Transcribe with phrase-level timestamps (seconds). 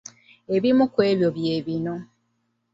[0.55, 1.95] Ebimu ku byo bye bino: